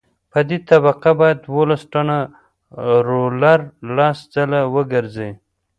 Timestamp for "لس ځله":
3.95-4.61